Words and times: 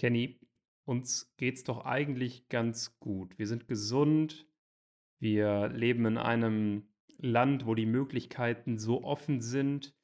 Kenny, 0.00 0.40
uns 0.86 1.30
geht's 1.36 1.62
doch 1.62 1.84
eigentlich 1.84 2.48
ganz 2.48 2.98
gut. 3.00 3.38
Wir 3.38 3.46
sind 3.46 3.68
gesund. 3.68 4.46
Wir 5.18 5.68
leben 5.68 6.06
in 6.06 6.16
einem 6.16 6.88
Land, 7.18 7.66
wo 7.66 7.74
die 7.74 7.84
Möglichkeiten 7.84 8.78
so 8.78 9.04
offen 9.04 9.42
sind, 9.42 9.94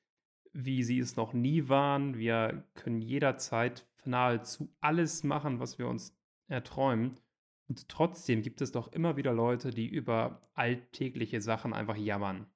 wie 0.53 0.83
sie 0.83 0.99
es 0.99 1.17
noch 1.17 1.33
nie 1.33 1.71
waren. 1.71 2.19
Wir 2.19 2.69
können 2.75 3.01
jederzeit 3.01 3.89
nahezu 4.05 4.69
alles 4.83 5.25
machen, 5.25 5.61
was 5.61 5.79
wir 5.79 5.89
uns 5.89 6.15
erträumen. 6.47 7.19
Und 7.67 7.89
trotzdem 7.89 8.43
gibt 8.43 8.61
es 8.61 8.73
doch 8.73 8.93
immer 8.93 9.17
wieder 9.17 9.33
Leute, 9.33 9.71
die 9.71 9.89
über 9.89 10.43
alltägliche 10.53 11.41
Sachen 11.41 11.73
einfach 11.73 11.97
jammern. 11.97 12.47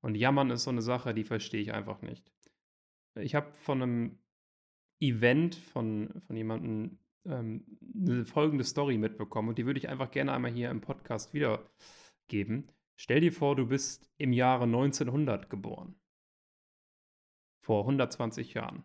Und 0.00 0.14
jammern 0.14 0.48
ist 0.48 0.64
so 0.64 0.70
eine 0.70 0.80
Sache, 0.80 1.12
die 1.12 1.24
verstehe 1.24 1.60
ich 1.60 1.74
einfach 1.74 2.00
nicht. 2.00 2.32
Ich 3.14 3.34
habe 3.34 3.52
von 3.52 3.82
einem 3.82 4.21
Event 5.02 5.56
von, 5.56 6.22
von 6.26 6.36
jemandem 6.36 6.98
ähm, 7.24 7.64
eine 7.94 8.24
folgende 8.24 8.64
Story 8.64 8.98
mitbekommen 8.98 9.50
und 9.50 9.58
die 9.58 9.66
würde 9.66 9.78
ich 9.78 9.88
einfach 9.88 10.10
gerne 10.10 10.32
einmal 10.32 10.52
hier 10.52 10.70
im 10.70 10.80
Podcast 10.80 11.34
wiedergeben. 11.34 12.70
Stell 12.96 13.20
dir 13.20 13.32
vor, 13.32 13.56
du 13.56 13.66
bist 13.66 14.10
im 14.18 14.32
Jahre 14.32 14.64
1900 14.64 15.50
geboren. 15.50 15.96
Vor 17.60 17.80
120 17.82 18.54
Jahren. 18.54 18.84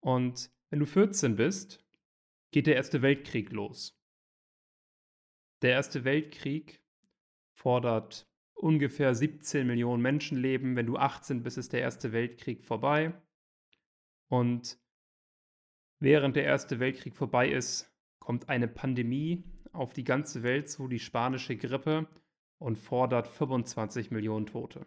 Und 0.00 0.50
wenn 0.70 0.80
du 0.80 0.86
14 0.86 1.36
bist, 1.36 1.82
geht 2.50 2.66
der 2.66 2.76
Erste 2.76 3.02
Weltkrieg 3.02 3.50
los. 3.50 3.98
Der 5.62 5.72
Erste 5.72 6.04
Weltkrieg 6.04 6.82
fordert 7.54 8.28
ungefähr 8.54 9.14
17 9.14 9.66
Millionen 9.66 10.02
Menschenleben. 10.02 10.76
Wenn 10.76 10.86
du 10.86 10.96
18 10.96 11.42
bist, 11.42 11.58
ist 11.58 11.72
der 11.72 11.80
Erste 11.80 12.12
Weltkrieg 12.12 12.64
vorbei. 12.64 13.14
Und 14.28 14.78
während 16.04 16.36
der 16.36 16.44
Erste 16.44 16.78
Weltkrieg 16.78 17.16
vorbei 17.16 17.48
ist, 17.48 17.92
kommt 18.20 18.48
eine 18.48 18.68
Pandemie 18.68 19.42
auf 19.72 19.92
die 19.92 20.04
ganze 20.04 20.42
Welt 20.42 20.70
zu, 20.70 20.86
die 20.86 21.00
spanische 21.00 21.56
Grippe, 21.56 22.06
und 22.58 22.76
fordert 22.76 23.26
25 23.26 24.10
Millionen 24.10 24.46
Tote. 24.46 24.86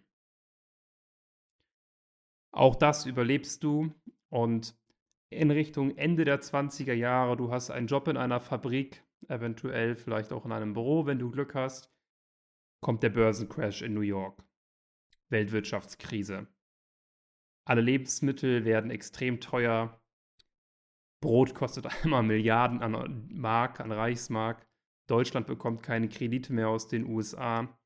Auch 2.51 2.75
das 2.75 3.05
überlebst 3.05 3.63
du 3.63 3.93
und 4.29 4.75
in 5.29 5.51
Richtung 5.51 5.97
Ende 5.97 6.23
der 6.23 6.41
20er 6.41 6.93
Jahre, 6.93 7.35
du 7.35 7.51
hast 7.51 7.69
einen 7.69 7.87
Job 7.87 8.07
in 8.07 8.17
einer 8.17 8.39
Fabrik, 8.39 9.03
eventuell 9.27 9.95
vielleicht 9.95 10.31
auch 10.31 10.45
in 10.45 10.51
einem 10.51 10.73
Büro, 10.73 11.05
wenn 11.05 11.19
du 11.19 11.29
Glück 11.29 11.53
hast, 11.53 11.91
kommt 12.81 13.03
der 13.03 13.09
Börsencrash 13.09 13.81
in 13.81 13.93
New 13.93 14.01
York. 14.01 14.43
Weltwirtschaftskrise. 15.29 16.47
Alle 17.65 17.81
Lebensmittel 17.81 18.63
werden 18.63 18.91
extrem 18.91 19.41
teuer. 19.41 19.99
Brot 21.21 21.55
kostet 21.55 21.85
einmal 22.03 22.23
Milliarden 22.23 22.81
an 22.81 23.27
Mark, 23.29 23.79
an 23.79 23.91
Reichsmark. 23.91 24.65
Deutschland 25.07 25.47
bekommt 25.47 25.83
keine 25.83 26.09
Kredite 26.09 26.53
mehr 26.53 26.69
aus 26.69 26.87
den 26.87 27.07
USA. 27.07 27.77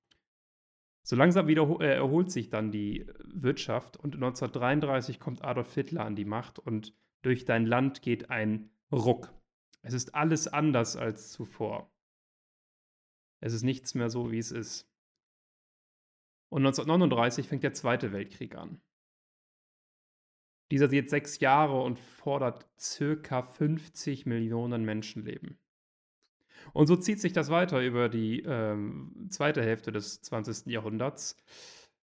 So 1.04 1.16
langsam 1.16 1.48
wieder 1.48 1.80
äh, 1.80 1.96
erholt 1.96 2.32
sich 2.32 2.50
dann 2.50 2.72
die 2.72 3.08
Wirtschaft 3.24 3.98
und 3.98 4.16
1933 4.16 5.20
kommt 5.20 5.44
Adolf 5.44 5.74
Hitler 5.74 6.06
an 6.06 6.16
die 6.16 6.26
Macht 6.26 6.60
und 6.60 6.96
durch 7.24 7.46
dein 7.46 7.66
Land 7.66 8.02
geht 8.02 8.30
ein 8.30 8.70
Ruck. 8.92 9.34
Es 9.82 9.94
ist 9.94 10.14
alles 10.14 10.48
anders 10.48 10.96
als 10.96 11.32
zuvor. 11.32 11.92
Es 13.40 13.54
ist 13.54 13.64
nichts 13.64 13.96
mehr 13.96 14.10
so, 14.10 14.32
wie 14.32 14.38
es 14.38 14.52
ist. 14.52 14.88
Und 16.50 16.62
1939 16.66 17.48
fängt 17.48 17.64
der 17.64 17.74
Zweite 17.74 18.12
Weltkrieg 18.12 18.56
an. 18.56 18.82
Dieser 20.72 20.88
geht 20.88 21.10
sechs 21.10 21.40
Jahre 21.42 21.82
und 21.82 22.00
fordert 22.00 22.66
circa 22.80 23.44
50 23.44 24.26
Millionen 24.26 24.86
Menschenleben. 24.86 25.60
Und 26.74 26.88
so 26.88 26.96
zieht 26.96 27.20
sich 27.20 27.34
das 27.34 27.50
weiter 27.50 27.82
über 27.82 28.08
die 28.08 28.42
ähm, 28.42 29.28
zweite 29.30 29.62
Hälfte 29.62 29.92
des 29.92 30.22
20. 30.22 30.68
Jahrhunderts. 30.68 31.36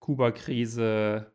Kuba-Krise, 0.01 1.33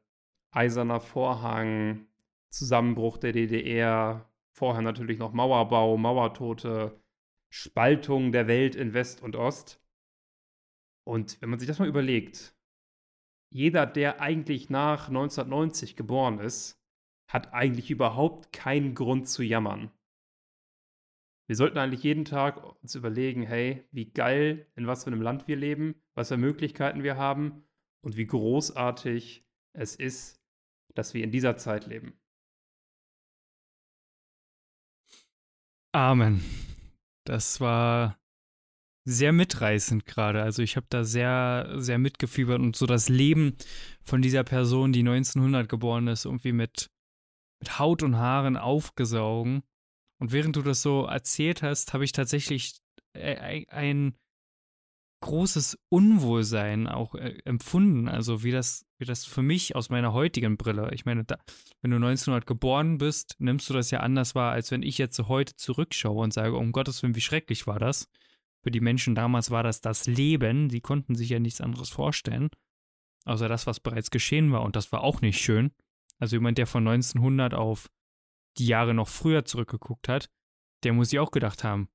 Eiserner 0.51 0.99
Vorhang, 0.99 2.05
Zusammenbruch 2.49 3.17
der 3.17 3.31
DDR, 3.31 4.29
vorher 4.51 4.81
natürlich 4.81 5.17
noch 5.17 5.33
Mauerbau, 5.33 5.97
Mauertote, 5.97 6.99
Spaltung 7.49 8.31
der 8.31 8.47
Welt 8.47 8.75
in 8.75 8.93
West 8.93 9.23
und 9.23 9.35
Ost. 9.35 9.81
Und 11.03 11.41
wenn 11.41 11.49
man 11.49 11.59
sich 11.59 11.67
das 11.67 11.79
mal 11.79 11.87
überlegt, 11.87 12.53
jeder, 13.49 13.85
der 13.85 14.21
eigentlich 14.21 14.69
nach 14.69 15.07
1990 15.07 15.95
geboren 15.95 16.39
ist, 16.39 16.77
hat 17.27 17.53
eigentlich 17.53 17.91
überhaupt 17.91 18.53
keinen 18.53 18.95
Grund 18.95 19.27
zu 19.27 19.43
jammern. 19.43 19.91
Wir 21.47 21.55
sollten 21.55 21.77
eigentlich 21.77 22.03
jeden 22.03 22.25
Tag 22.25 22.61
uns 22.81 22.95
überlegen, 22.95 23.43
hey, 23.43 23.85
wie 23.91 24.11
geil, 24.11 24.67
in 24.75 24.85
was 24.85 25.03
für 25.05 25.11
einem 25.11 25.21
Land 25.21 25.47
wir 25.47 25.55
leben, 25.55 25.95
was 26.13 26.27
für 26.27 26.37
Möglichkeiten 26.37 27.03
wir 27.03 27.17
haben 27.17 27.63
und 28.01 28.17
wie 28.17 28.27
großartig 28.27 29.45
es 29.73 29.95
ist, 29.95 30.41
dass 30.93 31.13
wir 31.13 31.23
in 31.23 31.31
dieser 31.31 31.57
Zeit 31.57 31.85
leben. 31.87 32.19
Amen. 35.93 36.43
Das 37.25 37.59
war 37.61 38.19
sehr 39.05 39.31
mitreißend 39.31 40.05
gerade. 40.05 40.43
Also 40.43 40.61
ich 40.61 40.75
habe 40.75 40.87
da 40.89 41.05
sehr, 41.05 41.73
sehr 41.77 41.97
mitgefiebert 41.97 42.59
und 42.59 42.75
so 42.75 42.85
das 42.85 43.07
Leben 43.07 43.55
von 44.03 44.21
dieser 44.21 44.43
Person, 44.43 44.91
die 44.91 44.99
1900 44.99 45.69
geboren 45.69 46.07
ist, 46.07 46.25
irgendwie 46.25 46.51
mit, 46.51 46.91
mit 47.59 47.79
Haut 47.79 48.03
und 48.03 48.17
Haaren 48.17 48.57
aufgesaugen. 48.57 49.63
Und 50.19 50.31
während 50.31 50.55
du 50.55 50.61
das 50.61 50.81
so 50.81 51.05
erzählt 51.05 51.61
hast, 51.61 51.93
habe 51.93 52.03
ich 52.03 52.11
tatsächlich 52.11 52.79
äh, 53.13 53.65
ein 53.69 54.15
großes 55.21 55.79
Unwohlsein 55.89 56.87
auch 56.87 57.15
äh, 57.15 57.37
empfunden. 57.45 58.07
Also 58.07 58.43
wie 58.43 58.51
das, 58.51 58.85
wie 58.99 59.05
das 59.05 59.25
für 59.25 59.41
mich 59.41 59.75
aus 59.75 59.89
meiner 59.89 60.13
heutigen 60.13 60.57
Brille. 60.57 60.91
Ich 60.93 61.05
meine, 61.05 61.23
da, 61.23 61.37
wenn 61.81 61.91
du 61.91 61.97
1900 61.97 62.45
geboren 62.45 62.97
bist, 62.97 63.35
nimmst 63.39 63.69
du 63.69 63.73
das 63.73 63.91
ja 63.91 63.99
anders 64.01 64.35
wahr, 64.35 64.51
als 64.51 64.71
wenn 64.71 64.83
ich 64.83 64.97
jetzt 64.97 65.19
heute 65.27 65.55
zurückschaue 65.55 66.23
und 66.23 66.33
sage, 66.33 66.55
um 66.55 66.71
Gottes 66.71 67.01
Willen, 67.01 67.15
wie 67.15 67.21
schrecklich 67.21 67.67
war 67.67 67.79
das. 67.79 68.07
Für 68.63 68.71
die 68.71 68.81
Menschen 68.81 69.15
damals 69.15 69.49
war 69.49 69.63
das 69.63 69.81
das 69.81 70.07
Leben. 70.07 70.69
Sie 70.69 70.81
konnten 70.81 71.15
sich 71.15 71.29
ja 71.29 71.39
nichts 71.39 71.61
anderes 71.61 71.89
vorstellen, 71.89 72.49
außer 73.25 73.47
das, 73.47 73.65
was 73.65 73.79
bereits 73.79 74.11
geschehen 74.11 74.51
war. 74.51 74.61
Und 74.63 74.75
das 74.75 74.91
war 74.91 75.03
auch 75.03 75.21
nicht 75.21 75.39
schön. 75.39 75.71
Also 76.19 76.35
jemand, 76.35 76.57
der 76.57 76.67
von 76.67 76.87
1900 76.87 77.53
auf 77.53 77.89
die 78.57 78.67
Jahre 78.67 78.93
noch 78.93 79.07
früher 79.07 79.45
zurückgeguckt 79.45 80.07
hat, 80.07 80.29
der 80.83 80.93
muss 80.93 81.09
sich 81.09 81.19
auch 81.19 81.31
gedacht 81.31 81.63
haben, 81.63 81.89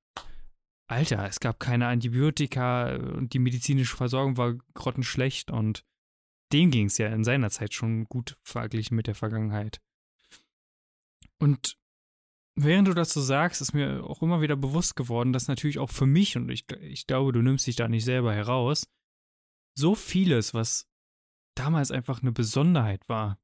Alter, 0.87 1.27
es 1.27 1.41
gab 1.41 1.59
keine 1.59 1.87
Antibiotika 1.87 2.97
und 2.97 3.33
die 3.33 3.39
medizinische 3.39 3.97
Versorgung 3.97 4.37
war 4.37 4.55
grottenschlecht 4.75 5.51
und 5.51 5.85
dem 6.53 6.71
ging 6.71 6.87
es 6.87 6.99
ja 6.99 7.09
in 7.09 7.25
seiner 7.25 7.51
Zeit 7.51 7.73
schon 7.73 8.05
gut 8.05 8.37
verglichen 8.43 8.95
mit 8.95 9.07
der 9.07 9.15
Vergangenheit. 9.15 9.81
Und 11.39 11.79
während 12.55 12.89
du 12.89 12.95
das 12.95 13.13
so 13.13 13.21
sagst, 13.21 13.63
ist 13.63 13.73
mir 13.73 14.05
auch 14.05 14.23
immer 14.23 14.43
wieder 14.43 14.57
bewusst 14.57 14.95
geworden, 14.95 15.33
dass 15.33 15.49
natürlich 15.49 15.79
auch 15.79 15.91
für 15.91 16.07
mich, 16.07 16.37
und 16.37 16.51
ich, 16.51 16.71
ich 16.81 17.07
glaube, 17.07 17.33
du 17.33 17.41
nimmst 17.41 17.67
dich 17.67 17.77
da 17.77 17.89
nicht 17.89 18.05
selber 18.05 18.35
heraus, 18.35 18.87
so 19.75 19.95
vieles, 19.95 20.53
was 20.53 20.87
damals 21.55 21.91
einfach 21.91 22.21
eine 22.21 22.33
Besonderheit 22.33 23.09
war. 23.09 23.39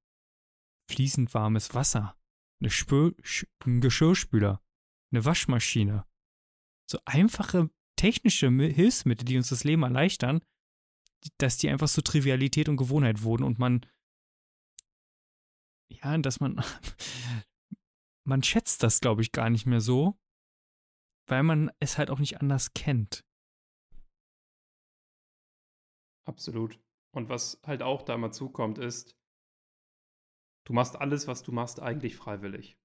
Fließend 0.91 1.35
warmes 1.35 1.75
Wasser, 1.75 2.17
eine 2.61 2.71
Spö 2.71 3.13
ein 3.65 3.81
Geschirrspüler, 3.81 4.63
eine 5.13 5.25
Waschmaschine, 5.25 6.07
so 6.91 6.99
einfache 7.05 7.71
technische 7.97 8.49
Hilfsmittel, 8.49 9.25
die 9.25 9.37
uns 9.37 9.51
das 9.51 9.65
Leben 9.65 9.83
erleichtern, 9.83 10.41
dass 11.39 11.59
die 11.59 11.69
einfach 11.69 11.89
so 11.89 12.01
Trivialität 12.01 12.69
und 12.69 12.77
Gewohnheit 12.77 13.23
wurden 13.23 13.45
und 13.45 13.59
man, 13.59 13.85
ja, 15.91 16.17
dass 16.19 16.41
man, 16.41 16.63
man 18.27 18.43
schätzt 18.43 18.83
das, 18.83 19.01
glaube 19.01 19.23
ich, 19.23 19.33
gar 19.33 19.51
nicht 19.51 19.67
mehr 19.67 19.81
so, 19.81 20.19
weil 21.29 21.43
man 21.43 21.71
es 21.81 21.99
halt 21.99 22.11
auch 22.11 22.21
nicht 22.21 22.41
anders 22.41 22.73
kennt. 22.73 23.25
Absolut. 26.27 26.79
Und 27.15 27.29
was 27.29 27.61
halt 27.65 27.83
auch 27.83 28.03
da 28.03 28.17
mal 28.17 28.33
zukommt, 28.33 28.79
ist, 28.79 29.18
du 30.69 30.75
machst 30.75 31.01
alles, 31.01 31.27
was 31.27 31.43
du 31.43 31.51
machst, 31.51 31.81
eigentlich 31.81 32.15
freiwillig. 32.15 32.79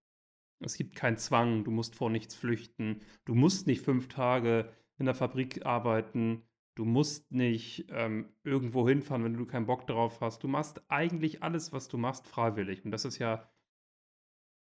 Es 0.62 0.78
gibt 0.78 0.96
keinen 0.96 1.18
Zwang, 1.18 1.66
du 1.66 1.72
musst 1.72 1.96
vor 1.96 2.10
nichts 2.10 2.34
flüchten, 2.34 3.02
du 3.26 3.36
musst 3.36 3.68
nicht 3.68 3.82
fünf 3.82 4.08
Tage 4.08 4.72
in 4.98 5.06
der 5.06 5.16
Fabrik 5.16 5.66
arbeiten, 5.66 6.48
du 6.76 6.86
musst 6.86 7.30
nicht 7.34 7.88
ähm, 7.90 8.34
irgendwo 8.46 8.88
hinfahren, 8.88 9.26
wenn 9.26 9.34
du 9.34 9.46
keinen 9.46 9.66
Bock 9.66 9.86
drauf 9.86 10.22
hast. 10.22 10.44
Du 10.44 10.48
machst 10.48 10.82
eigentlich 10.90 11.44
alles, 11.44 11.74
was 11.74 11.90
du 11.90 11.98
machst, 11.98 12.26
freiwillig. 12.26 12.86
Und 12.86 12.92
das 12.92 13.04
ist 13.04 13.18
ja 13.18 13.52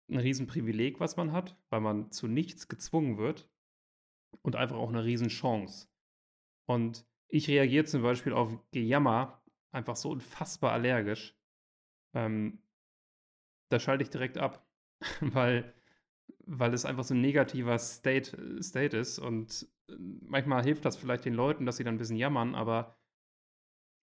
ein 0.08 0.18
Riesenprivileg, 0.18 1.00
was 1.00 1.16
man 1.16 1.32
hat, 1.32 1.58
weil 1.68 1.80
man 1.80 2.12
zu 2.12 2.28
nichts 2.28 2.68
gezwungen 2.68 3.18
wird 3.18 3.50
und 4.42 4.54
einfach 4.54 4.76
auch 4.76 4.88
eine 4.88 5.04
Riesenchance. 5.04 5.88
Und 6.68 7.04
ich 7.26 7.48
reagiere 7.48 7.86
zum 7.86 8.02
Beispiel 8.02 8.34
auf 8.34 8.56
Gejammer 8.70 9.42
einfach 9.72 9.96
so 9.96 10.10
unfassbar 10.10 10.70
allergisch. 10.72 11.36
Ähm, 12.14 12.62
da 13.70 13.78
schalte 13.78 14.02
ich 14.02 14.10
direkt 14.10 14.38
ab, 14.38 14.64
weil 15.20 15.72
weil 16.46 16.74
es 16.74 16.84
einfach 16.84 17.04
so 17.04 17.14
ein 17.14 17.20
negativer 17.20 17.78
State, 17.78 18.62
State 18.62 18.96
ist. 18.96 19.18
Und 19.18 19.68
äh, 19.88 19.94
manchmal 20.22 20.62
hilft 20.64 20.84
das 20.84 20.96
vielleicht 20.96 21.24
den 21.24 21.34
Leuten, 21.34 21.66
dass 21.66 21.76
sie 21.76 21.84
dann 21.84 21.94
ein 21.94 21.98
bisschen 21.98 22.16
jammern, 22.16 22.54
aber 22.54 22.96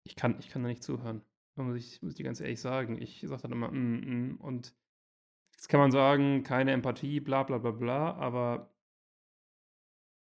ich 0.04 0.16
kann, 0.16 0.40
ich 0.40 0.50
kann 0.50 0.64
da 0.64 0.70
nicht 0.70 0.84
zuhören. 0.84 1.22
Da 1.56 1.64
muss 1.64 1.76
ich, 1.76 2.02
muss 2.02 2.18
ich 2.18 2.24
ganz 2.24 2.40
ehrlich 2.40 2.62
sagen. 2.62 3.02
Ich 3.02 3.22
sage 3.28 3.42
dann 3.42 3.52
immer, 3.52 3.72
mm, 3.72 4.36
mm, 4.36 4.38
und 4.38 4.74
jetzt 5.52 5.68
kann 5.68 5.80
man 5.80 5.92
sagen, 5.92 6.44
keine 6.44 6.72
Empathie, 6.72 7.20
bla 7.20 7.44
bla 7.44 7.58
bla 7.58 7.72
bla, 7.72 8.14
aber 8.14 8.74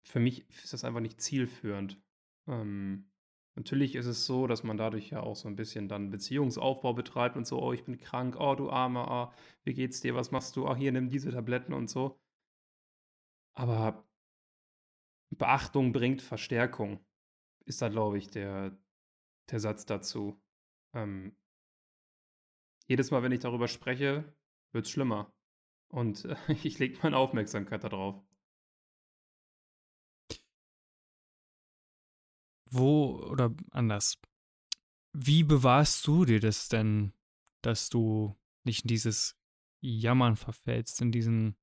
für 0.03 0.21
mich 0.21 0.49
ist 0.51 0.73
das 0.73 0.85
einfach 0.85 1.01
nicht 1.01 1.21
zielführend. 1.21 2.01
Ähm, 2.49 3.11
natürlich 3.59 3.97
ist 3.97 4.07
es 4.07 4.25
so, 4.25 4.47
dass 4.47 4.63
man 4.63 4.77
dadurch 4.77 5.11
ja 5.11 5.21
auch 5.21 5.35
so 5.35 5.49
ein 5.49 5.57
bisschen 5.57 5.89
dann 5.89 6.11
Beziehungsaufbau 6.11 6.95
betreibt 6.95 7.37
und 7.37 7.47
so, 7.47 7.61
oh, 7.61 7.73
ich 7.73 7.85
bin 7.85 7.99
krank, 7.99 8.37
oh, 8.39 8.55
du 8.55 8.71
Armer, 8.71 9.33
oh, 9.33 9.39
wie 9.65 9.75
geht's 9.75 10.01
dir, 10.01 10.15
was 10.15 10.31
machst 10.31 10.55
du, 10.57 10.69
oh, 10.69 10.77
hier, 10.77 10.93
nimm 10.93 11.11
diese 11.11 11.33
Tabletten 11.33 11.73
und 11.73 11.91
so. 11.91 12.21
Aber 13.55 14.09
Beachtung 15.31 15.93
bringt 15.93 16.23
Verstärkung, 16.23 17.05
ist 17.65 17.83
da, 17.83 17.89
glaube 17.89 18.17
ich, 18.19 18.29
der, 18.31 18.79
der 19.51 19.59
Satz 19.59 19.85
dazu. 19.85 20.41
Ähm, 20.95 21.37
jedes 22.87 23.11
Mal, 23.11 23.25
wenn 23.25 23.33
ich 23.33 23.41
darüber 23.41 23.67
spreche, 23.67 24.33
wird 24.73 24.87
es 24.87 24.91
schlimmer. 24.91 25.33
Und 25.89 26.25
äh, 26.27 26.37
ich 26.63 26.79
lege 26.79 27.01
meine 27.03 27.17
Aufmerksamkeit 27.17 27.83
darauf. 27.83 28.23
Wo 32.71 33.17
oder 33.31 33.55
anders? 33.71 34.19
Wie 35.13 35.43
bewahrst 35.43 36.07
du 36.07 36.25
dir 36.25 36.41
das 36.41 36.69
denn, 36.69 37.13
dass 37.63 37.89
du 37.89 38.37
nicht 38.65 38.85
in 38.85 38.89
dieses 38.89 39.37
Jammern 39.81 40.37
verfällst, 40.37 41.01
in 41.01 41.13
diesen 41.13 41.57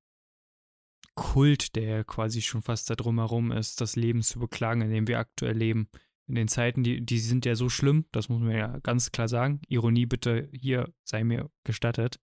Kult, 1.15 1.75
der 1.75 2.03
quasi 2.03 2.41
schon 2.41 2.61
fast 2.61 2.89
da 2.89 2.95
drumherum 2.95 3.51
ist, 3.51 3.79
das 3.79 3.95
Leben 3.95 4.21
zu 4.21 4.39
beklagen, 4.39 4.81
in 4.81 4.89
dem 4.89 5.07
wir 5.07 5.19
aktuell 5.19 5.57
leben? 5.57 5.89
In 6.27 6.35
den 6.35 6.47
Zeiten, 6.47 6.83
die, 6.83 7.05
die 7.05 7.19
sind 7.19 7.45
ja 7.45 7.55
so 7.55 7.69
schlimm, 7.69 8.05
das 8.11 8.29
muss 8.29 8.41
man 8.41 8.51
ja 8.51 8.79
ganz 8.79 9.11
klar 9.11 9.27
sagen. 9.27 9.61
Ironie 9.67 10.07
bitte 10.07 10.49
hier 10.51 10.91
sei 11.03 11.23
mir 11.23 11.51
gestattet. 11.63 12.19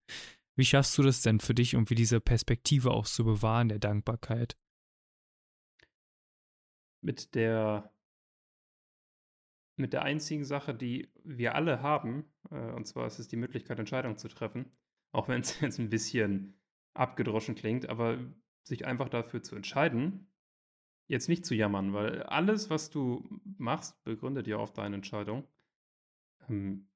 Wie 0.57 0.65
schaffst 0.65 0.99
du 0.99 1.03
das 1.03 1.23
denn 1.23 1.41
für 1.41 1.55
dich, 1.55 1.77
um 1.77 1.89
wie 1.89 1.95
diese 1.95 2.21
Perspektive 2.21 2.91
auch 2.91 3.07
zu 3.07 3.25
bewahren, 3.25 3.69
der 3.69 3.79
Dankbarkeit? 3.79 4.57
Mit 7.01 7.35
der 7.35 7.93
mit 9.83 9.93
der 9.93 10.03
einzigen 10.03 10.45
Sache, 10.45 10.75
die 10.75 11.11
wir 11.25 11.55
alle 11.55 11.83
haben, 11.83 12.25
äh, 12.51 12.71
und 12.73 12.87
zwar 12.87 13.07
ist 13.07 13.19
es 13.19 13.29
die 13.29 13.37
Möglichkeit, 13.37 13.79
Entscheidungen 13.79 14.17
zu 14.17 14.29
treffen, 14.29 14.73
auch 15.11 15.29
wenn 15.29 15.41
es 15.41 15.61
jetzt 15.61 15.79
ein 15.79 15.91
bisschen 15.91 16.55
abgedroschen 16.95 17.55
klingt, 17.55 17.89
aber 17.89 18.19
sich 18.63 18.87
einfach 18.87 19.09
dafür 19.09 19.43
zu 19.43 19.57
entscheiden, 19.57 20.33
jetzt 21.09 21.29
nicht 21.29 21.45
zu 21.45 21.55
jammern, 21.55 21.93
weil 21.93 22.23
alles, 22.23 22.71
was 22.71 22.91
du 22.91 23.29
machst, 23.59 24.03
begründet 24.05 24.47
ja 24.47 24.57
auf 24.57 24.73
deine 24.73 24.95
Entscheidung. 24.95 25.45
Ähm, 26.49 26.89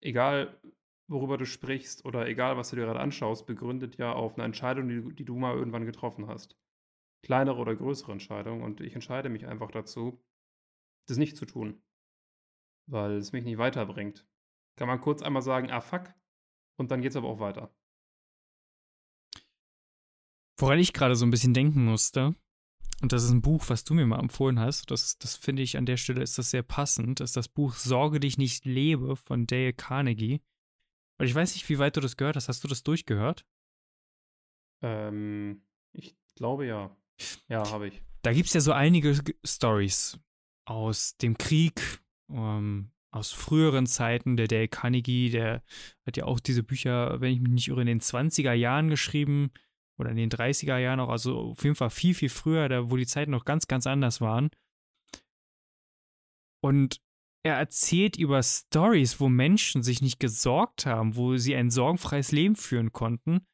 egal, 0.00 0.60
worüber 1.06 1.38
du 1.38 1.46
sprichst 1.46 2.04
oder 2.04 2.26
egal, 2.26 2.56
was 2.56 2.70
du 2.70 2.76
dir 2.76 2.82
gerade 2.82 3.00
anschaust, 3.00 3.46
begründet 3.46 3.98
ja 3.98 4.12
auf 4.12 4.34
eine 4.34 4.44
Entscheidung, 4.44 4.88
die, 4.88 5.14
die 5.14 5.24
du 5.24 5.36
mal 5.36 5.54
irgendwann 5.54 5.86
getroffen 5.86 6.26
hast. 6.26 6.58
Kleinere 7.22 7.58
oder 7.58 7.76
größere 7.76 8.12
Entscheidung. 8.12 8.62
Und 8.62 8.80
ich 8.80 8.94
entscheide 8.94 9.28
mich 9.28 9.46
einfach 9.46 9.70
dazu, 9.70 10.20
das 11.06 11.16
nicht 11.16 11.36
zu 11.36 11.46
tun, 11.46 11.82
weil 12.86 13.12
es 13.12 13.32
mich 13.32 13.44
nicht 13.44 13.58
weiterbringt. 13.58 14.26
Kann 14.76 14.88
man 14.88 15.00
kurz 15.00 15.22
einmal 15.22 15.42
sagen, 15.42 15.70
ah 15.70 15.80
fuck, 15.80 16.12
und 16.78 16.90
dann 16.90 17.00
geht 17.00 17.10
es 17.10 17.16
aber 17.16 17.28
auch 17.28 17.40
weiter. 17.40 17.74
Woran 20.58 20.78
ich 20.78 20.92
gerade 20.92 21.16
so 21.16 21.26
ein 21.26 21.30
bisschen 21.30 21.54
denken 21.54 21.84
musste, 21.84 22.34
und 23.02 23.12
das 23.12 23.24
ist 23.24 23.30
ein 23.30 23.42
Buch, 23.42 23.64
was 23.68 23.84
du 23.84 23.92
mir 23.92 24.06
mal 24.06 24.20
empfohlen 24.20 24.58
hast, 24.58 24.90
das, 24.90 25.18
das 25.18 25.36
finde 25.36 25.62
ich 25.62 25.76
an 25.76 25.84
der 25.84 25.98
Stelle 25.98 26.22
ist 26.22 26.38
das 26.38 26.50
sehr 26.50 26.62
passend, 26.62 27.20
ist 27.20 27.36
das 27.36 27.48
Buch 27.48 27.74
Sorge 27.74 28.20
dich 28.20 28.38
nicht 28.38 28.64
lebe 28.64 29.16
von 29.16 29.46
Dale 29.46 29.74
Carnegie. 29.74 30.40
Und 31.18 31.26
ich 31.26 31.34
weiß 31.34 31.54
nicht, 31.54 31.68
wie 31.68 31.78
weit 31.78 31.96
du 31.96 32.00
das 32.00 32.16
gehört 32.16 32.36
hast. 32.36 32.48
Hast 32.48 32.64
du 32.64 32.68
das 32.68 32.82
durchgehört? 32.82 33.46
Ähm, 34.82 35.62
ich 35.92 36.16
glaube 36.34 36.66
ja. 36.66 36.94
Ja, 37.48 37.70
habe 37.70 37.88
ich. 37.88 38.02
Da 38.22 38.32
gibt 38.32 38.48
es 38.48 38.54
ja 38.54 38.60
so 38.60 38.72
einige 38.72 39.18
Stories 39.44 40.18
aus 40.66 41.16
dem 41.16 41.38
Krieg, 41.38 42.00
ähm, 42.28 42.90
aus 43.10 43.32
früheren 43.32 43.86
Zeiten. 43.86 44.36
Der 44.36 44.48
Dale 44.48 44.68
Carnegie, 44.68 45.30
der 45.30 45.62
hat 46.06 46.16
ja 46.16 46.24
auch 46.24 46.40
diese 46.40 46.62
Bücher, 46.62 47.20
wenn 47.20 47.32
ich 47.32 47.40
mich 47.40 47.52
nicht 47.52 47.68
irre, 47.68 47.80
in 47.80 47.86
den 47.86 48.00
20er 48.00 48.52
Jahren 48.52 48.90
geschrieben 48.90 49.50
oder 49.98 50.10
in 50.10 50.16
den 50.16 50.30
30er 50.30 50.76
Jahren 50.76 51.00
auch, 51.00 51.08
also 51.08 51.38
auf 51.38 51.64
jeden 51.64 51.76
Fall 51.76 51.90
viel, 51.90 52.14
viel 52.14 52.28
früher, 52.28 52.68
da 52.68 52.90
wo 52.90 52.96
die 52.96 53.06
Zeiten 53.06 53.30
noch 53.30 53.44
ganz, 53.44 53.66
ganz 53.66 53.86
anders 53.86 54.20
waren. 54.20 54.50
Und 56.62 57.00
er 57.44 57.54
erzählt 57.54 58.16
über 58.16 58.42
Stories, 58.42 59.20
wo 59.20 59.28
Menschen 59.28 59.82
sich 59.82 60.02
nicht 60.02 60.18
gesorgt 60.18 60.84
haben, 60.84 61.16
wo 61.16 61.36
sie 61.36 61.54
ein 61.54 61.70
sorgenfreies 61.70 62.32
Leben 62.32 62.56
führen 62.56 62.92
konnten, 62.92 63.46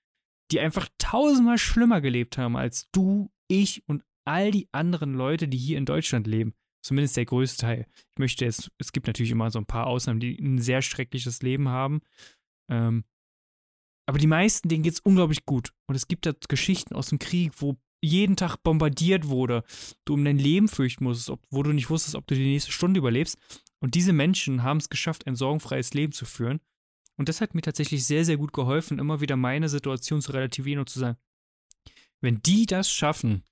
die 0.51 0.61
einfach 0.61 0.89
tausendmal 0.99 1.59
schlimmer 1.59 2.01
gelebt 2.01 2.39
haben 2.39 2.57
als 2.57 2.91
du, 2.91 3.31
ich 3.49 3.87
und 3.87 4.03
all 4.25 4.51
die 4.51 4.69
anderen 4.73 5.15
Leute, 5.15 5.47
die 5.47 5.59
hier 5.59 5.77
in 5.77 5.85
Deutschland 5.85 6.27
leben. 6.27 6.55
Zumindest 6.83 7.17
der 7.17 7.25
größte 7.25 7.63
Teil. 7.63 7.87
Ich 8.13 8.19
möchte 8.19 8.45
jetzt, 8.45 8.71
es 8.79 8.93
gibt 8.93 9.07
natürlich 9.07 9.31
immer 9.31 9.51
so 9.51 9.59
ein 9.59 9.67
paar 9.67 9.87
Ausnahmen, 9.87 10.21
die 10.21 10.37
ein 10.39 10.59
sehr 10.59 10.83
schreckliches 10.83 11.43
Leben 11.43 11.69
haben. 11.69 12.01
Ähm, 12.69 13.05
aber 14.07 14.19
die 14.19 14.27
meisten, 14.27 14.69
denen 14.69 14.83
geht 14.83 14.95
es 14.95 15.01
unglaublich 15.01 15.47
gut. 15.47 15.73
Und 15.87 15.95
es 15.95 16.09
gibt 16.09 16.27
da 16.27 16.33
Geschichten 16.49 16.95
aus 16.95 17.09
dem 17.09 17.19
Krieg, 17.19 17.53
wo 17.59 17.77
jeden 18.05 18.37
Tag 18.37 18.57
bombardiert 18.65 19.29
wurde, 19.29 19.63
du 20.05 20.15
um 20.15 20.25
dein 20.25 20.39
Leben 20.39 20.67
fürchten 20.67 21.05
musstest, 21.05 21.31
ob, 21.31 21.41
wo 21.51 21.63
du 21.63 21.73
nicht 21.73 21.89
wusstest, 21.89 22.17
ob 22.17 22.27
du 22.27 22.35
die 22.35 22.43
nächste 22.43 22.73
Stunde 22.73 22.99
überlebst. 22.99 23.39
Und 23.81 23.95
diese 23.95 24.13
Menschen 24.13 24.65
haben 24.65 24.79
es 24.79 24.89
geschafft, 24.89 25.27
ein 25.27 25.37
sorgenfreies 25.37 25.95
Leben 25.95 26.13
zu 26.13 26.25
führen. 26.25 26.61
Und 27.17 27.29
das 27.29 27.41
hat 27.41 27.55
mir 27.55 27.63
tatsächlich 27.63 28.05
sehr, 28.05 28.25
sehr 28.25 28.37
gut 28.37 28.53
geholfen, 28.53 28.99
immer 28.99 29.21
wieder 29.21 29.37
meine 29.37 29.69
Situation 29.69 30.21
zu 30.21 30.33
relativieren 30.33 30.81
und 30.81 30.89
zu 30.89 30.99
sagen, 30.99 31.19
wenn 32.21 32.41
die 32.43 32.67
das 32.67 32.91
schaffen 32.91 33.45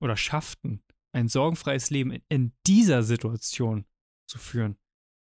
oder 0.00 0.16
schafften, 0.16 0.82
ein 1.12 1.28
sorgenfreies 1.28 1.90
Leben 1.90 2.22
in 2.28 2.52
dieser 2.66 3.02
Situation 3.02 3.86
zu 4.28 4.38
führen, 4.38 4.78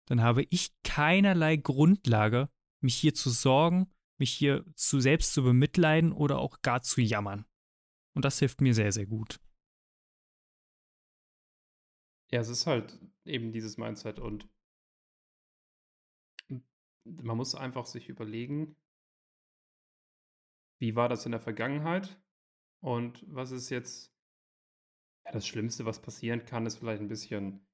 dann 0.08 0.22
habe 0.22 0.44
ich 0.50 0.74
keinerlei 0.84 1.58
Grundlage, 1.58 2.50
mich 2.82 2.96
hier 2.96 3.14
zu 3.14 3.30
sorgen, 3.30 3.92
mich 4.20 4.32
hier 4.32 4.66
zu 4.76 5.00
selbst 5.00 5.34
zu 5.34 5.44
bemitleiden 5.44 6.12
oder 6.12 6.40
auch 6.40 6.62
gar 6.62 6.82
zu 6.82 7.02
jammern. 7.02 7.46
Und 8.16 8.26
das 8.26 8.40
hilft 8.40 8.62
mir 8.62 8.74
sehr, 8.74 8.92
sehr 8.92 9.06
gut. 9.06 9.40
Ja, 12.32 12.40
es 12.40 12.50
ist 12.50 12.68
halt 12.68 13.00
eben 13.26 13.52
dieses 13.52 13.78
Mindset 13.78 14.20
und 14.20 14.50
man 17.06 17.38
muss 17.38 17.56
einfach 17.56 17.86
sich 17.86 18.10
überlegen, 18.10 18.76
wie 20.80 20.96
war 20.96 21.10
das 21.10 21.26
in 21.26 21.32
der 21.32 21.42
Vergangenheit 21.42 22.22
und 22.82 23.24
was 23.28 23.52
ist 23.52 23.70
jetzt 23.70 24.13
ja, 25.26 25.32
das 25.32 25.48
Schlimmste, 25.48 25.86
was 25.86 26.02
passieren 26.02 26.46
kann, 26.46 26.66
ist 26.66 26.78
vielleicht 26.78 27.02
ein 27.02 27.08
bisschen, 27.08 27.66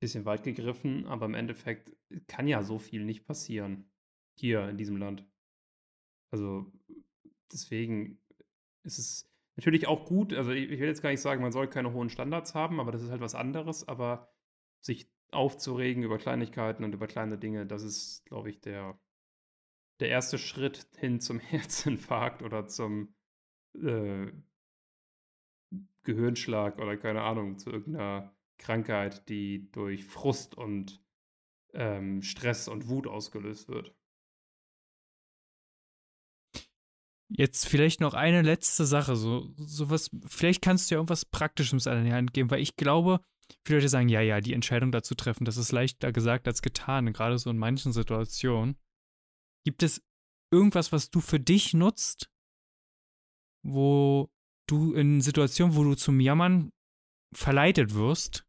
bisschen 0.00 0.24
weit 0.24 0.42
gegriffen, 0.42 1.06
aber 1.06 1.26
im 1.26 1.34
Endeffekt 1.34 1.90
kann 2.26 2.48
ja 2.48 2.62
so 2.62 2.78
viel 2.78 3.04
nicht 3.04 3.24
passieren. 3.26 3.90
Hier 4.36 4.68
in 4.68 4.76
diesem 4.76 4.96
Land. 4.96 5.24
Also 6.32 6.72
deswegen 7.52 8.20
ist 8.82 8.98
es 8.98 9.30
natürlich 9.56 9.86
auch 9.86 10.04
gut, 10.04 10.34
also 10.34 10.50
ich, 10.50 10.70
ich 10.70 10.80
will 10.80 10.88
jetzt 10.88 11.02
gar 11.02 11.10
nicht 11.10 11.20
sagen, 11.20 11.42
man 11.42 11.52
soll 11.52 11.68
keine 11.68 11.92
hohen 11.92 12.10
Standards 12.10 12.54
haben, 12.54 12.80
aber 12.80 12.90
das 12.90 13.02
ist 13.02 13.10
halt 13.10 13.20
was 13.20 13.36
anderes, 13.36 13.86
aber 13.86 14.34
sich 14.80 15.08
aufzuregen 15.30 16.02
über 16.02 16.18
Kleinigkeiten 16.18 16.84
und 16.84 16.92
über 16.92 17.06
kleine 17.06 17.38
Dinge, 17.38 17.66
das 17.66 17.82
ist, 17.82 18.24
glaube 18.26 18.50
ich, 18.50 18.60
der, 18.60 18.98
der 20.00 20.08
erste 20.08 20.38
Schritt 20.38 20.88
hin 20.96 21.20
zum 21.20 21.38
Herzinfarkt 21.40 22.42
oder 22.42 22.66
zum 22.66 23.14
äh, 23.74 24.32
Gehirnschlag 26.02 26.78
oder 26.78 26.96
keine 26.96 27.22
Ahnung, 27.22 27.58
zu 27.58 27.70
irgendeiner 27.70 28.34
Krankheit, 28.58 29.28
die 29.28 29.70
durch 29.72 30.04
Frust 30.04 30.54
und 30.54 31.02
ähm, 31.72 32.22
Stress 32.22 32.68
und 32.68 32.88
Wut 32.88 33.06
ausgelöst 33.06 33.68
wird. 33.68 33.94
Jetzt 37.28 37.66
vielleicht 37.66 38.00
noch 38.00 38.14
eine 38.14 38.42
letzte 38.42 38.84
Sache, 38.84 39.16
so 39.16 39.52
sowas, 39.56 40.10
vielleicht 40.26 40.62
kannst 40.62 40.90
du 40.90 40.94
ja 40.94 40.98
irgendwas 40.98 41.24
Praktisches 41.24 41.86
an 41.86 42.04
die 42.04 42.12
Hand 42.12 42.32
geben, 42.32 42.50
weil 42.50 42.60
ich 42.60 42.76
glaube, 42.76 43.20
viele 43.64 43.78
Leute 43.78 43.88
sagen, 43.88 44.08
ja, 44.08 44.20
ja, 44.20 44.40
die 44.40 44.52
Entscheidung 44.52 44.92
dazu 44.92 45.14
treffen, 45.14 45.44
das 45.44 45.56
ist 45.56 45.72
leichter 45.72 46.12
gesagt 46.12 46.46
als 46.46 46.62
getan, 46.62 47.12
gerade 47.12 47.38
so 47.38 47.50
in 47.50 47.58
manchen 47.58 47.92
Situationen. 47.92 48.76
Gibt 49.64 49.82
es 49.82 50.02
irgendwas, 50.52 50.92
was 50.92 51.10
du 51.10 51.20
für 51.20 51.40
dich 51.40 51.74
nutzt, 51.74 52.30
wo 53.64 54.30
du 54.66 54.94
in 54.94 55.20
Situationen, 55.20 55.76
wo 55.76 55.84
du 55.84 55.94
zum 55.94 56.20
Jammern 56.20 56.70
verleitet 57.34 57.94
wirst, 57.94 58.46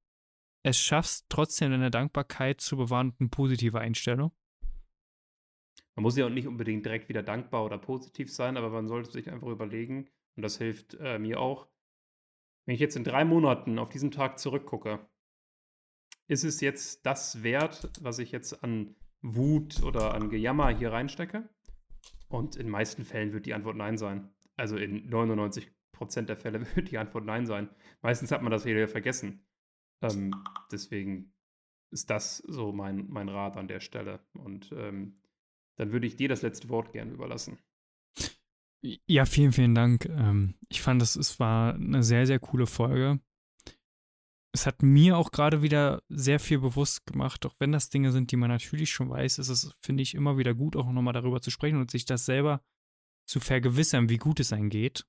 es 0.64 0.78
schaffst, 0.78 1.26
trotzdem 1.30 1.72
deine 1.72 1.92
Dankbarkeit 1.92 2.62
zu 2.62 2.78
bewahren 2.78 3.10
und 3.10 3.20
eine 3.20 3.30
positive 3.30 3.80
Einstellung? 3.80 4.32
Man 5.96 6.04
muss 6.04 6.18
ja 6.18 6.26
auch 6.26 6.30
nicht 6.30 6.48
unbedingt 6.48 6.86
direkt 6.86 7.08
wieder 7.08 7.24
dankbar 7.24 7.64
oder 7.64 7.78
positiv 7.78 8.32
sein, 8.32 8.58
aber 8.58 8.70
man 8.70 8.88
sollte 8.88 9.12
sich 9.12 9.30
einfach 9.32 9.48
überlegen, 9.48 10.10
und 10.36 10.44
das 10.44 10.58
hilft 10.58 10.96
äh, 10.96 11.20
mir 11.20 11.40
auch, 11.40 11.68
wenn 12.66 12.76
ich 12.76 12.82
jetzt 12.82 12.98
in 12.98 13.04
drei 13.04 13.24
Monaten 13.24 13.80
auf 13.80 13.90
diesen 13.90 14.12
Tag 14.12 14.40
zurückgucke, 14.40 15.08
ist 16.28 16.44
es 16.44 16.60
jetzt 16.62 17.06
das 17.06 17.44
wert, 17.44 17.92
was 18.02 18.20
ich 18.20 18.32
jetzt 18.32 18.64
an 18.64 18.96
Wut 19.22 19.84
oder 19.84 20.14
an 20.14 20.30
Gejammer 20.30 20.76
hier 20.76 20.92
reinstecke? 20.92 21.48
Und 22.28 22.56
in 22.56 22.70
meisten 22.70 23.06
Fällen 23.06 23.34
wird 23.34 23.46
die 23.46 23.54
Antwort 23.54 23.78
Nein 23.78 23.98
sein. 23.98 24.34
Also 24.58 24.78
in 24.78 25.08
99 25.08 25.72
der 26.00 26.38
Fälle 26.38 26.66
wird 26.76 26.92
die 26.92 26.98
Antwort 26.98 27.26
Nein 27.26 27.46
sein. 27.46 27.70
Meistens 28.02 28.32
hat 28.32 28.42
man 28.42 28.52
das 28.52 28.66
wieder 28.66 28.88
vergessen. 28.88 29.46
Ähm, 30.02 30.32
deswegen 30.72 31.34
ist 31.92 32.10
das 32.10 32.38
so 32.38 32.72
mein, 32.72 33.08
mein 33.08 33.30
Rat 33.30 33.58
an 33.58 33.68
der 33.68 33.80
Stelle. 33.80 34.20
Und 34.34 34.72
ähm, 34.74 35.22
dann 35.78 35.92
würde 35.92 36.08
ich 36.08 36.16
dir 36.16 36.30
das 36.30 36.42
letzte 36.42 36.70
Wort 36.70 36.92
gerne 36.92 37.12
überlassen. 37.12 37.58
Ja, 39.08 39.26
vielen, 39.26 39.52
vielen 39.52 39.76
Dank. 39.76 40.06
Ähm, 40.06 40.56
ich 40.70 40.82
fand, 40.82 41.02
das, 41.02 41.16
es 41.16 41.40
war 41.40 41.74
eine 41.74 42.04
sehr, 42.04 42.28
sehr 42.28 42.40
coole 42.40 42.68
Folge. 42.68 43.20
Es 44.52 44.66
hat 44.66 44.84
mir 44.84 45.18
auch 45.18 45.32
gerade 45.32 45.62
wieder 45.62 46.02
sehr 46.08 46.40
viel 46.40 46.60
bewusst 46.60 47.06
gemacht, 47.06 47.46
auch 47.46 47.56
wenn 47.60 47.74
das 47.74 47.90
Dinge 47.90 48.12
sind, 48.12 48.32
die 48.32 48.38
man 48.38 48.50
natürlich 48.50 48.90
schon 48.90 49.10
weiß, 49.10 49.40
ist 49.40 49.50
es, 49.50 49.74
finde 49.82 50.04
ich, 50.04 50.16
immer 50.16 50.38
wieder 50.38 50.54
gut, 50.54 50.78
auch 50.78 50.90
nochmal 50.90 51.14
darüber 51.14 51.42
zu 51.42 51.52
sprechen 51.52 51.78
und 51.78 51.92
sich 51.92 52.06
das 52.06 52.26
selber 52.26 52.62
zu 53.26 53.40
vergewissern, 53.40 54.08
wie 54.08 54.18
gut 54.18 54.40
es 54.40 54.54
einem 54.54 54.70
geht. 54.70 55.06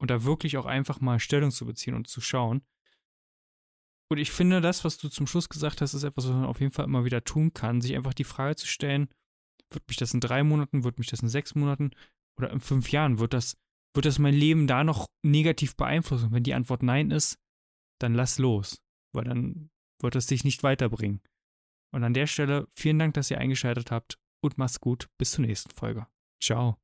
Und 0.00 0.10
da 0.10 0.24
wirklich 0.24 0.56
auch 0.56 0.66
einfach 0.66 1.00
mal 1.00 1.20
Stellung 1.20 1.50
zu 1.50 1.66
beziehen 1.66 1.94
und 1.94 2.08
zu 2.08 2.20
schauen. 2.20 2.62
Und 4.10 4.18
ich 4.18 4.32
finde, 4.32 4.60
das, 4.60 4.84
was 4.84 4.98
du 4.98 5.08
zum 5.08 5.26
Schluss 5.26 5.48
gesagt 5.48 5.80
hast, 5.80 5.94
ist 5.94 6.02
etwas, 6.02 6.26
was 6.26 6.34
man 6.34 6.44
auf 6.44 6.60
jeden 6.60 6.72
Fall 6.72 6.84
immer 6.84 7.04
wieder 7.04 7.24
tun 7.24 7.54
kann, 7.54 7.80
sich 7.80 7.96
einfach 7.96 8.14
die 8.14 8.24
Frage 8.24 8.56
zu 8.56 8.66
stellen, 8.66 9.08
wird 9.70 9.88
mich 9.88 9.96
das 9.96 10.14
in 10.14 10.20
drei 10.20 10.44
Monaten, 10.44 10.84
wird 10.84 10.98
mich 10.98 11.08
das 11.08 11.20
in 11.20 11.28
sechs 11.28 11.54
Monaten 11.54 11.90
oder 12.38 12.50
in 12.50 12.60
fünf 12.60 12.90
Jahren, 12.92 13.18
wird 13.18 13.32
das, 13.32 13.56
wird 13.94 14.06
das 14.06 14.18
mein 14.18 14.34
Leben 14.34 14.66
da 14.66 14.84
noch 14.84 15.08
negativ 15.22 15.76
beeinflussen? 15.76 16.26
Und 16.26 16.32
wenn 16.32 16.42
die 16.42 16.54
Antwort 16.54 16.82
nein 16.82 17.10
ist, 17.10 17.38
dann 18.00 18.14
lass 18.14 18.38
los, 18.38 18.82
weil 19.12 19.24
dann 19.24 19.70
wird 20.00 20.16
es 20.16 20.26
dich 20.26 20.44
nicht 20.44 20.62
weiterbringen. 20.62 21.22
Und 21.92 22.04
an 22.04 22.14
der 22.14 22.26
Stelle 22.26 22.68
vielen 22.76 22.98
Dank, 22.98 23.14
dass 23.14 23.30
ihr 23.30 23.38
eingeschaltet 23.38 23.90
habt 23.90 24.18
und 24.42 24.58
mach's 24.58 24.80
gut. 24.80 25.08
Bis 25.16 25.32
zur 25.32 25.44
nächsten 25.44 25.70
Folge. 25.70 26.06
Ciao. 26.42 26.83